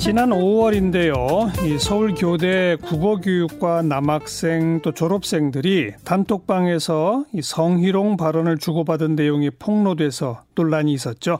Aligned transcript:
지난 0.00 0.30
5월인데요. 0.30 1.66
이 1.66 1.78
서울 1.78 2.14
교대 2.14 2.74
국어교육과 2.80 3.82
남학생 3.82 4.80
또 4.80 4.92
졸업생들이 4.92 5.92
단톡방에서 6.04 7.26
이 7.34 7.42
성희롱 7.42 8.16
발언을 8.16 8.56
주고받은 8.56 9.14
내용이 9.14 9.50
폭로돼서 9.50 10.42
논란이 10.54 10.94
있었죠. 10.94 11.38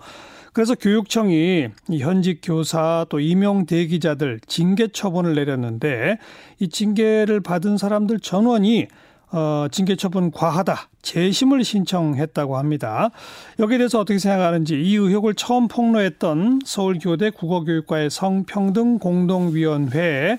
그래서 0.53 0.75
교육청이 0.75 1.69
현직 2.01 2.41
교사 2.43 3.07
또 3.09 3.19
임용 3.19 3.65
대기자들 3.65 4.41
징계 4.47 4.89
처분을 4.89 5.37
내렸는데 5.37 6.19
이 6.59 6.69
징계를 6.69 7.41
받은 7.41 7.79
사람들 7.79 8.21
전원이 8.21 8.89
어, 9.33 9.67
징계 9.71 9.95
처분 9.97 10.31
과하다 10.31 10.75
재심을 11.03 11.63
신청했다고 11.65 12.57
합니다. 12.57 13.11
여기에 13.59 13.79
대해서 13.79 14.01
어떻게 14.01 14.19
생각하는지 14.19 14.75
이 14.75 14.97
의혹을 14.97 15.35
처음 15.35 15.69
폭로했던 15.69 16.61
서울교대 16.65 17.31
국어교육과의 17.31 18.11
성평등 18.11 18.99
공동위원회 18.99 20.39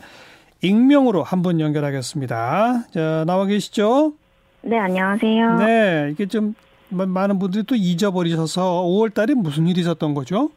익명으로 0.62 1.24
한 1.24 1.42
분 1.42 1.60
연결하겠습니다. 1.60 2.84
자, 2.92 3.24
나와 3.26 3.46
계시죠? 3.46 4.14
네, 4.62 4.78
안녕하세요. 4.78 5.56
네, 5.58 6.10
이게 6.12 6.28
좀 6.28 6.54
많은 6.90 7.40
분들이 7.40 7.64
또 7.64 7.74
잊어버리셔서 7.76 8.84
5월 8.84 9.14
달에 9.14 9.34
무슨 9.34 9.68
일이 9.68 9.82
있었던 9.82 10.14
거죠? 10.14 10.50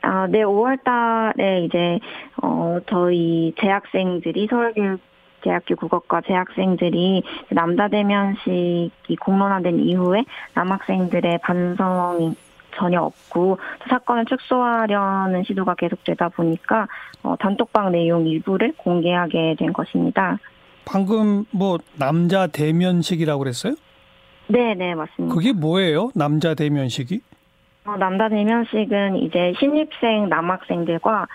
아, 0.00 0.26
네, 0.28 0.44
5월 0.44 0.82
달에 0.84 1.64
이제, 1.64 1.98
어, 2.40 2.78
저희 2.88 3.52
재학생들이 3.60 4.46
서울교육 4.48 5.00
대학교 5.42 5.76
국어과 5.76 6.22
재학생들이 6.22 7.22
남자 7.50 7.88
대면식이 7.88 9.16
공론화된 9.20 9.80
이후에 9.80 10.24
남학생들의 10.54 11.38
반성이 11.42 12.34
전혀 12.76 13.00
없고 13.00 13.58
사건을 13.88 14.24
축소하려는 14.26 15.42
시도가 15.44 15.74
계속되다 15.74 16.28
보니까 16.30 16.86
어, 17.22 17.34
단톡방 17.38 17.92
내용 17.92 18.26
일부를 18.26 18.72
공개하게 18.76 19.56
된 19.58 19.72
것입니다. 19.72 20.38
방금 20.84 21.44
뭐 21.50 21.78
남자 21.98 22.46
대면식이라고 22.46 23.38
그랬어요? 23.40 23.74
네, 24.46 24.74
네, 24.74 24.94
맞습니다. 24.94 25.34
그게 25.34 25.52
뭐예요? 25.52 26.10
남자 26.14 26.54
대면식이? 26.54 27.20
어, 27.84 27.96
남자 27.96 28.28
대면식은 28.28 29.16
이제 29.16 29.52
신입생 29.58 30.28
남학생들과 30.28 31.26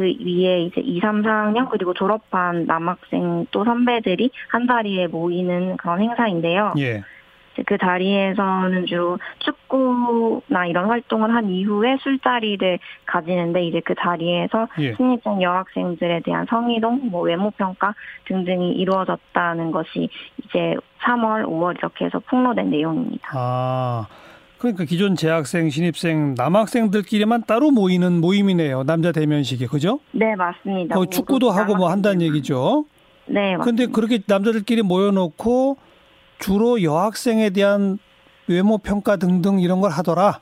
그 0.00 0.04
위에 0.04 0.62
이제 0.62 0.80
2, 0.80 0.98
3, 1.00 1.20
4학년 1.22 1.68
그리고 1.68 1.92
졸업한 1.92 2.64
남학생 2.64 3.44
또 3.50 3.66
선배들이 3.66 4.30
한 4.48 4.66
자리에 4.66 5.08
모이는 5.08 5.76
그런 5.76 6.00
행사인데요. 6.00 6.72
예. 6.78 7.02
그 7.66 7.76
자리에서는 7.76 8.86
주로 8.86 9.18
축구나 9.40 10.64
이런 10.66 10.86
활동을 10.86 11.34
한 11.34 11.50
이후에 11.50 11.98
술자리를 12.00 12.78
가지는데 13.04 13.64
이제 13.64 13.82
그 13.84 13.94
자리에서 13.94 14.68
예. 14.78 14.94
신입생 14.94 15.42
여학생들에 15.42 16.20
대한 16.24 16.46
성희롱, 16.48 17.10
뭐 17.10 17.20
외모 17.20 17.50
평가 17.50 17.94
등등이 18.24 18.72
이루어졌다는 18.72 19.70
것이 19.70 20.08
이제 20.38 20.76
3월, 21.02 21.44
5월 21.44 21.76
이렇게 21.76 22.06
해서 22.06 22.18
폭로된 22.20 22.70
내용입니다. 22.70 23.32
아. 23.34 24.06
그러니까 24.60 24.84
기존 24.84 25.16
재학생, 25.16 25.70
신입생, 25.70 26.34
남학생들끼리만 26.36 27.44
따로 27.46 27.70
모이는 27.70 28.20
모임이네요. 28.20 28.84
남자 28.84 29.10
대면식이 29.10 29.66
그죠? 29.66 30.00
네, 30.12 30.36
맞습니다. 30.36 30.94
거 30.94 31.06
축구도 31.06 31.50
하고 31.50 31.76
뭐 31.76 31.90
한다는 31.90 32.20
얘기죠. 32.20 32.84
네, 33.24 33.56
맞습니다. 33.56 33.64
근데 33.64 33.86
그렇게 33.86 34.18
남자들끼리 34.26 34.82
모여놓고 34.82 35.78
주로 36.38 36.82
여학생에 36.82 37.50
대한 37.50 37.98
외모 38.48 38.76
평가 38.76 39.16
등등 39.16 39.60
이런 39.60 39.80
걸 39.80 39.92
하더라. 39.92 40.40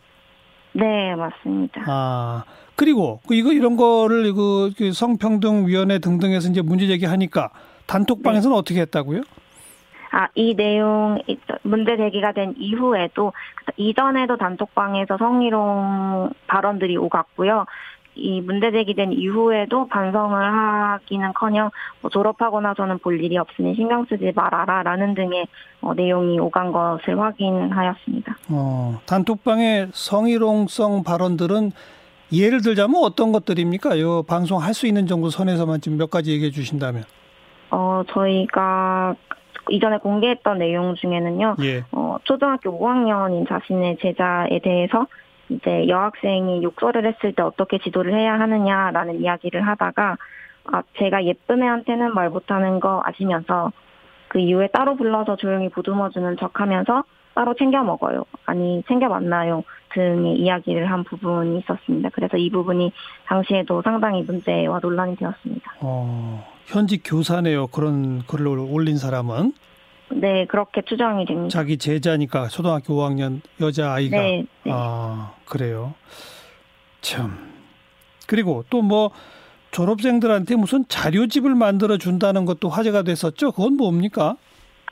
네, 0.73 1.15
맞습니다. 1.15 1.85
아 1.87 2.45
그리고 2.75 3.21
그 3.29 3.37
이거 3.37 3.53
이런 3.53 3.77
거를 3.77 4.33
그, 4.33 4.73
그 4.77 4.93
성평등 4.93 5.69
위원회 5.69 6.01
등등에서 6.01 6.49
이제 6.49 6.61
문제 6.61 6.89
제기하니까 6.89 7.51
단톡방에서는 7.87 8.53
네. 8.53 8.59
어떻게 8.59 8.81
했다고요? 8.81 9.23
아, 10.11 10.29
이 10.35 10.55
내용 10.55 11.19
문제 11.63 11.97
제기가 11.97 12.33
된 12.33 12.55
이후에도 12.59 13.33
이전에도 13.77 14.37
단톡방에서 14.37 15.19
성희롱 15.19 16.31
발언들이 16.47 16.97
오갔고요. 16.97 17.67
이 18.15 18.41
문제 18.41 18.73
제기된 18.73 19.13
이후에도 19.13 19.87
반성을 19.87 20.37
하기는커녕 20.43 21.71
뭐 22.01 22.11
졸업하고 22.11 22.61
나서는 22.61 22.99
볼 22.99 23.23
일이 23.23 23.39
없으니 23.39 23.75
신경 23.77 24.05
쓰지 24.07 24.33
말아라라는 24.35 25.15
등의 25.15 25.47
어, 25.81 25.95
내용이 25.95 26.41
오간 26.41 26.73
것을 26.73 27.19
확인하였습니다. 27.19 28.37
어, 28.51 29.01
단톡방의 29.07 29.91
성희롱성 29.93 31.05
발언들은 31.05 31.71
예를 32.33 32.61
들자면 32.61 33.03
어떤 33.03 33.31
것들입니까? 33.33 34.01
요 34.01 34.23
방송할 34.25 34.75
수 34.75 34.87
있는 34.87 35.07
정도 35.07 35.31
선에서만 35.31 35.81
지금 35.81 35.97
몇 35.97 36.11
가지 36.11 36.33
얘기해 36.33 36.51
주신다면. 36.51 37.05
어, 37.71 38.03
저희가 38.13 39.15
이전에 39.71 39.99
공개했던 39.99 40.59
내용 40.59 40.95
중에는요. 40.95 41.57
예. 41.63 41.85
어, 41.93 42.17
초등학교 42.25 42.79
5학년인 42.79 43.49
자신의 43.49 43.99
제자에 44.01 44.61
대해서 44.63 45.07
이제 45.49 45.89
여학생이 45.89 46.63
욕설을 46.63 47.07
했을 47.07 47.33
때 47.33 47.43
어떻게 47.43 47.79
지도를 47.79 48.15
해야 48.15 48.39
하느냐라는 48.39 49.21
이야기를 49.21 49.67
하다가 49.67 50.17
아, 50.71 50.83
제가 50.99 51.25
예쁜 51.25 51.63
애한테는 51.63 52.15
말 52.15 52.29
못하는 52.29 52.81
거 52.81 53.01
아시면서 53.05 53.73
그 54.29 54.39
이후에 54.39 54.69
따로 54.69 54.97
불러서 54.97 55.37
조용히 55.37 55.71
보듬어주는 55.71 56.37
척하면서 56.37 57.05
따로 57.35 57.55
챙겨 57.55 57.83
먹어요. 57.83 58.25
아니 58.45 58.83
챙겨 58.89 59.09
만나요 59.09 59.63
등의 59.91 60.37
이야기를 60.37 60.91
한 60.91 61.05
부분이 61.05 61.61
있었습니다. 61.61 62.11
그래서 62.13 62.37
이 62.37 62.51
부분이 62.51 62.93
당시에도 63.27 63.81
상당히 63.83 64.23
문제와 64.23 64.81
논란이 64.83 65.17
되었습니다. 65.17 65.75
어, 65.81 66.45
현직 66.69 67.03
교사네요. 67.05 67.69
그런 67.69 68.23
글을 68.27 68.47
올린 68.47 68.99
사람은. 68.99 69.53
네, 70.11 70.47
그렇게 70.47 70.83
추정이 70.83 71.25
됩니다. 71.27 71.49
자기 71.49 71.77
제자니까 71.79 72.49
초등학교 72.49 72.95
5학년 72.95 73.41
여자 73.61 73.93
아이가. 73.93 74.19
네, 74.21 74.45
네. 74.65 74.71
아, 74.73 75.33
그래요. 75.47 75.95
참. 77.01 77.39
그리고 78.27 78.65
또 78.71 78.83
뭐 78.83 79.11
졸업생들한테 79.71 80.57
무슨 80.57 80.85
자료집을 80.89 81.55
만들어 81.55 81.99
준다는 81.99 82.47
것도 82.47 82.69
화제가 82.71 83.03
됐었죠. 83.03 83.53
그건 83.53 83.77
뭡니까? 83.77 84.37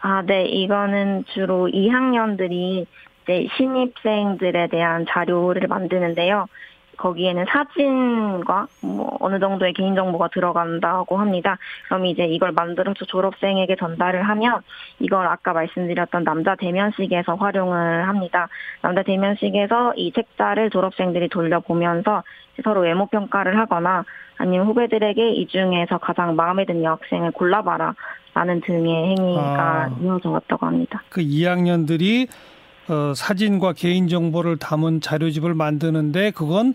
아, 0.00 0.22
네. 0.22 0.44
이거는 0.46 1.24
주로 1.32 1.66
2학년들이 1.66 2.84
이제 3.22 3.48
신입생들에 3.56 4.68
대한 4.68 5.06
자료를 5.08 5.66
만드는데요. 5.68 6.46
거기에는 6.96 7.44
사진과 7.48 8.66
뭐 8.82 9.16
어느 9.20 9.38
정도의 9.38 9.72
개인정보가 9.72 10.28
들어간다고 10.28 11.18
합니다. 11.18 11.58
그럼 11.86 12.06
이제 12.06 12.24
이걸 12.24 12.52
만들어서 12.52 13.04
졸업생에게 13.04 13.76
전달을 13.76 14.22
하면 14.22 14.60
이걸 14.98 15.26
아까 15.26 15.52
말씀드렸던 15.52 16.24
남자 16.24 16.54
대면식에서 16.56 17.34
활용을 17.34 18.08
합니다. 18.08 18.48
남자 18.82 19.02
대면식에서 19.02 19.94
이 19.96 20.12
책자를 20.12 20.70
졸업생들이 20.70 21.28
돌려보면서 21.28 22.22
서로 22.64 22.80
외모 22.80 23.06
평가를 23.06 23.58
하거나 23.58 24.04
아니면 24.38 24.66
후배들에게 24.66 25.32
이 25.32 25.46
중에서 25.46 25.98
가장 25.98 26.36
마음에 26.36 26.64
드는 26.64 26.84
여학생을 26.84 27.32
골라봐라 27.32 27.94
라는 28.34 28.60
등의 28.60 29.16
행위가 29.16 29.84
아, 29.84 29.96
이어져 30.02 30.30
왔다고 30.30 30.66
합니다. 30.66 31.02
그 31.08 31.22
2학년들이 31.22 32.28
어, 32.88 33.14
사진과 33.14 33.72
개인 33.72 34.08
정보를 34.08 34.58
담은 34.58 35.00
자료집을 35.00 35.54
만드는데 35.54 36.30
그건 36.32 36.74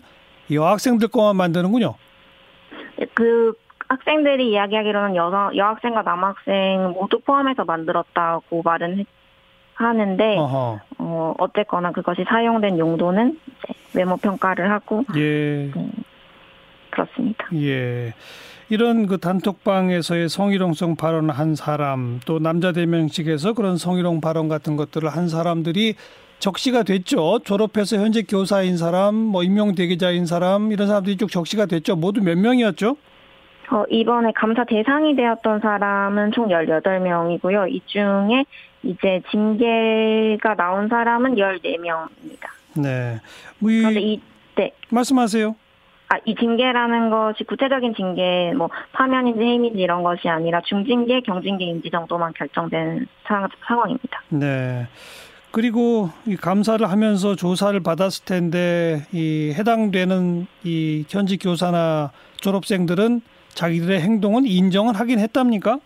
여학생들 0.50 1.08
거만 1.08 1.36
만드는군요. 1.36 1.94
그 3.14 3.54
학생들이 3.88 4.50
이야기하기로는 4.50 5.16
여, 5.16 5.50
여학생과 5.54 6.02
남학생 6.02 6.92
모두 6.94 7.20
포함해서 7.20 7.64
만들었다고 7.64 8.62
말은 8.62 8.98
했, 9.00 9.06
하는데 9.74 10.36
어허. 10.36 10.80
어 10.98 11.34
어쨌거나 11.38 11.92
그것이 11.92 12.24
사용된 12.28 12.78
용도는 12.78 13.38
외모 13.94 14.16
평가를 14.16 14.70
하고 14.70 15.04
예 15.16 15.70
음, 15.76 15.90
그렇습니다. 16.92 17.48
예. 17.54 18.14
이런 18.68 19.06
그 19.06 19.18
단톡방에서의 19.18 20.28
성희롱성 20.28 20.96
발언을 20.96 21.30
한 21.30 21.54
사람 21.54 22.20
또 22.24 22.38
남자 22.38 22.72
대명식에서 22.72 23.52
그런 23.52 23.76
성희롱 23.76 24.20
발언 24.20 24.48
같은 24.48 24.76
것들을 24.76 25.08
한 25.08 25.28
사람들이 25.28 25.96
적시가 26.38 26.82
됐죠. 26.82 27.40
졸업해서 27.44 27.98
현재 27.98 28.22
교사인 28.22 28.76
사람, 28.76 29.14
뭐 29.14 29.42
임용 29.42 29.74
대기자인 29.74 30.26
사람 30.26 30.72
이런 30.72 30.88
사람들이 30.88 31.16
쭉 31.16 31.30
적시가 31.30 31.66
됐죠. 31.66 31.96
모두 31.96 32.22
몇 32.22 32.38
명이었죠? 32.38 32.96
어, 33.70 33.84
이번에 33.88 34.32
감사 34.34 34.64
대상이 34.64 35.16
되었던 35.16 35.60
사람은 35.60 36.32
총 36.32 36.48
18명이고요. 36.48 37.72
이 37.72 37.80
중에 37.86 38.44
이제 38.82 39.22
징계가 39.30 40.56
나온 40.56 40.88
사람은 40.88 41.36
14명입니다. 41.36 42.48
네. 42.82 43.20
뭐 43.58 43.70
이, 43.70 43.78
그런데 43.78 44.00
이, 44.00 44.20
네. 44.56 44.72
말씀하세요. 44.90 45.54
아, 46.12 46.18
이 46.26 46.34
징계라는 46.34 47.08
것이 47.08 47.42
구체적인 47.44 47.94
징계, 47.94 48.52
뭐, 48.54 48.68
파면인지 48.92 49.40
해임인지 49.40 49.78
이런 49.80 50.02
것이 50.02 50.28
아니라 50.28 50.60
중징계, 50.60 51.22
경징계, 51.22 51.64
인지 51.64 51.90
정도만 51.90 52.34
결정된 52.34 53.06
사, 53.24 53.48
상황입니다. 53.66 54.22
네. 54.28 54.86
그리고 55.52 56.10
이 56.26 56.36
감사를 56.36 56.86
하면서 56.86 57.34
조사를 57.34 57.80
받았을 57.80 58.26
텐데 58.26 59.06
이 59.12 59.54
해당되는 59.56 60.46
이 60.64 61.04
현직 61.08 61.38
교사나 61.38 62.10
졸업생들은 62.42 63.22
자기들의 63.54 64.00
행동은 64.02 64.44
인정을 64.44 64.94
하긴 64.94 65.18
했답니까? 65.18 65.78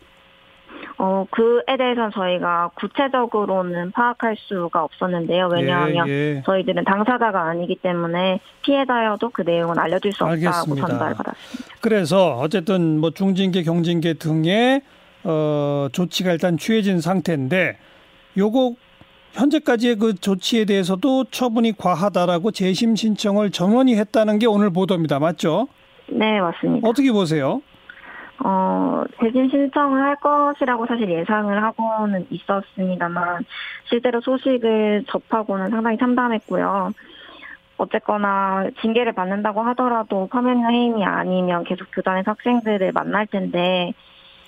어, 0.98 1.26
그에 1.31 1.76
대해서 1.76 2.10
저희가 2.10 2.70
구체적으로는 2.75 3.90
파악할 3.93 4.37
수가 4.38 4.82
없었는데요. 4.84 5.48
왜냐하면 5.48 6.08
예, 6.08 6.37
예. 6.37 6.43
저희들은 6.44 6.84
당사자가 6.84 7.43
아니기 7.43 7.76
때문에 7.76 8.40
피해자여도 8.62 9.31
그 9.31 9.43
내용은 9.43 9.78
알려줄 9.78 10.12
수 10.12 10.25
없다고 10.25 10.32
알겠습니다. 10.32 10.87
전달받았습니다. 10.87 11.76
그래서 11.81 12.38
어쨌든 12.38 12.98
뭐 12.98 13.10
중징계, 13.10 13.62
경징계 13.62 14.14
등의 14.14 14.81
어, 15.25 15.88
조치가 15.93 16.32
일단 16.32 16.56
취해진 16.56 17.00
상태인데 17.00 17.76
요거 18.38 18.75
현재까지의 19.32 19.96
그 19.96 20.14
조치에 20.14 20.64
대해서도 20.64 21.25
처분이 21.31 21.76
과하다라고 21.76 22.52
재심 22.52 22.96
신청을 22.96 23.50
전원이 23.50 23.96
했다는 23.96 24.38
게 24.38 24.46
오늘 24.46 24.70
보도입니다. 24.70 25.19
맞죠? 25.19 25.69
네, 26.08 26.40
맞습니다. 26.40 26.88
어떻게 26.88 27.12
보세요? 27.12 27.60
어, 28.44 29.03
재심 29.21 29.49
신청을 29.49 30.03
할 30.03 30.17
것이라고 30.17 30.87
사실 30.87 31.11
예상을 31.11 31.62
하고는 31.62 32.27
있었습니다만, 32.31 33.44
실제로 33.85 34.21
소식을 34.21 35.05
접하고는 35.09 35.71
상당히 35.71 35.97
참담했고요. 35.99 36.91
어쨌거나 37.79 38.67
징계를 38.81 39.12
받는다고 39.12 39.62
하더라도 39.62 40.29
파면 40.29 40.71
해임이 40.71 41.05
아니면 41.05 41.65
계속 41.65 41.88
교단에서 41.93 42.33
학생들을 42.33 42.93
만날 42.93 43.27
텐데, 43.27 43.93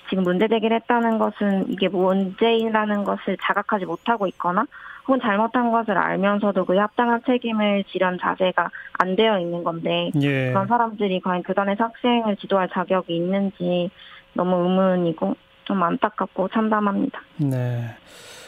지금 0.09 0.23
문제 0.23 0.47
제기를 0.47 0.75
했다는 0.77 1.19
것은 1.19 1.69
이게 1.69 1.87
문제라는 1.87 3.03
것을 3.03 3.37
자각하지 3.41 3.85
못하고 3.85 4.25
있거나 4.27 4.65
혹은 5.09 5.19
잘못한 5.21 5.71
것을 5.71 5.97
알면서도 5.97 6.65
그 6.65 6.77
합당한 6.77 7.19
책임을 7.25 7.83
지려는 7.91 8.19
자세가 8.21 8.69
안 8.99 9.15
되어 9.15 9.39
있는 9.39 9.63
건데 9.63 10.11
예. 10.21 10.49
그런 10.49 10.67
사람들이 10.67 11.19
과연 11.21 11.41
교단에서 11.41 11.85
학생을 11.85 12.35
지도할 12.35 12.69
자격이 12.71 13.15
있는지 13.15 13.89
너무 14.33 14.57
의문이고 14.57 15.35
좀 15.65 15.81
안타깝고 15.81 16.49
참담합니다. 16.49 17.21
네. 17.37 17.85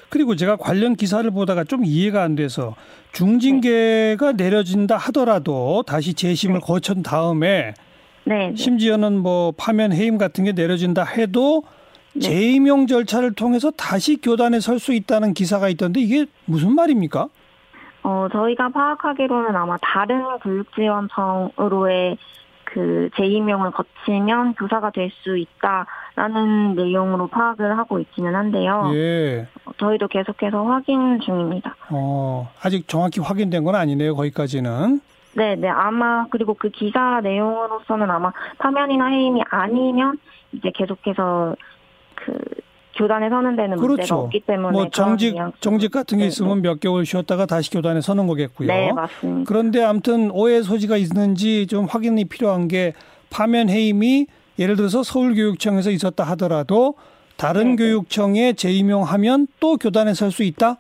그리고 0.10 0.36
제가 0.36 0.58
관련 0.58 0.96
기사를 0.96 1.30
보다가 1.32 1.64
좀 1.64 1.84
이해가 1.84 2.22
안 2.22 2.36
돼서 2.36 2.76
중징계가 3.14 4.34
내려진다 4.34 4.98
하더라도 4.98 5.82
다시 5.88 6.14
재심을 6.14 6.60
거친 6.60 7.02
다음에 7.02 7.74
네, 8.26 8.50
네. 8.50 8.56
심지어는 8.56 9.18
뭐 9.18 9.52
파면 9.58 9.94
해임 9.94 10.20
같은 10.20 10.44
게 10.44 10.52
내려진다 10.52 11.04
해도 11.06 11.64
네. 12.14 12.22
재임용 12.22 12.88
절차를 12.88 13.34
통해서 13.34 13.72
다시 13.72 14.20
교단에 14.22 14.60
설 14.60 14.80
수 14.80 14.94
있다는 14.94 15.34
기사가 15.34 15.70
있던데 15.70 16.00
이게 16.02 16.26
무슨 16.46 16.74
말입니까? 16.76 17.28
어, 18.04 18.28
저희가 18.32 18.70
파악하기로는 18.70 19.56
아마 19.56 19.78
다른 19.82 20.24
교육지원청으로의 20.42 22.18
그 22.64 23.10
재임용을 23.18 23.72
거치면 23.72 24.56
교사가 24.56 24.92
될 24.92 25.10
수 25.24 25.38
있다라는 25.38 26.76
내용으로 26.76 27.28
파악을 27.28 27.78
하고 27.78 28.00
있기는 28.00 28.34
한데요. 28.34 28.90
예. 28.94 29.48
어, 29.66 29.72
저희도 29.78 30.08
계속해서 30.08 30.64
확인 30.66 31.20
중입니다. 31.20 31.76
어, 31.90 32.50
아직 32.64 32.88
정확히 32.88 33.20
확인된 33.20 33.64
건 33.64 33.76
아니네요. 33.76 34.16
거기까지는. 34.16 35.02
네, 35.34 35.56
네. 35.56 35.70
아마 35.70 36.26
그리고 36.30 36.54
그 36.56 36.70
기사 36.70 37.22
내용으로서는 37.22 38.10
아마 38.10 38.32
파면이나 38.58 39.08
해임이 39.08 39.44
아니면 39.50 40.18
이제 40.54 40.72
계속해서 40.74 41.56
그 42.26 42.34
교단에 42.98 43.30
서는 43.30 43.56
데는 43.56 43.78
문제가 43.78 43.96
그렇죠. 43.96 44.16
없기 44.20 44.42
때문에 44.42 44.72
뭐 44.74 44.90
정직. 44.90 45.36
정직 45.60 45.92
같은 45.92 46.18
게 46.18 46.26
네, 46.26 46.28
있으면 46.28 46.62
몇 46.62 46.80
개월 46.80 47.06
쉬었다가 47.06 47.46
다시 47.46 47.72
교단에 47.72 48.02
서는 48.02 48.28
거겠고요. 48.28 48.68
네, 48.68 48.92
맞습니다. 48.92 49.48
그런데 49.48 49.84
아무튼 49.84 50.30
오해 50.32 50.62
소지가 50.62 50.98
있는지 50.98 51.68
좀 51.68 51.86
확인이 51.86 52.26
필요한 52.26 52.68
게 52.68 52.94
파면 53.30 53.70
해임이 53.70 54.28
예를 54.60 54.76
들어서 54.76 55.04
서울교육청에서 55.04 55.90
있었다 55.92 56.24
하더라도 56.26 56.96
다른 57.38 57.64
네, 57.64 57.70
네. 57.70 57.76
교육청에 57.78 58.54
재임용하면 58.54 59.48
또 59.60 59.78
교단에 59.78 60.14
설 60.14 60.32
수 60.32 60.44
있다? 60.44 60.76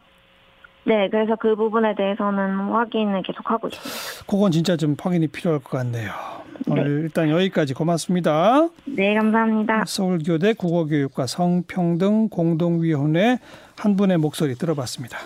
네, 0.83 1.07
그래서 1.09 1.35
그 1.39 1.55
부분에 1.55 1.95
대해서는 1.95 2.57
확인을 2.71 3.23
계속 3.23 3.49
하고 3.49 3.67
있습니다. 3.67 4.25
그건 4.27 4.51
진짜 4.51 4.75
좀 4.75 4.95
확인이 4.99 5.27
필요할 5.27 5.59
것 5.61 5.77
같네요. 5.77 6.11
오늘 6.67 7.01
일단 7.03 7.29
여기까지 7.29 7.73
고맙습니다. 7.73 8.69
네, 8.85 9.15
감사합니다. 9.15 9.85
서울교대 9.85 10.53
국어교육과 10.53 11.27
성평등 11.27 12.29
공동위원회 12.29 13.39
한 13.75 13.95
분의 13.95 14.17
목소리 14.17 14.55
들어봤습니다. 14.55 15.17